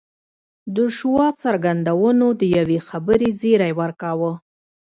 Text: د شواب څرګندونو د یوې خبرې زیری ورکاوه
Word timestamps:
د 0.75 0.77
شواب 0.97 1.33
څرګندونو 1.43 2.27
د 2.39 2.41
یوې 2.57 2.79
خبرې 2.87 3.29
زیری 3.39 3.71
ورکاوه 3.81 4.31